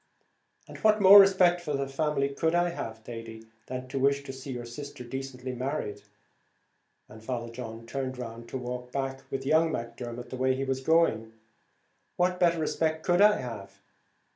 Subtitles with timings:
[0.67, 4.33] "And what more respect for the family could I have, Thady, than to wish to
[4.33, 6.01] see your sister decently married?"
[7.07, 10.81] and Father John turned round to walk back with young Macdermot the way he was
[10.81, 11.33] going,
[12.17, 13.79] "what better respect could I have?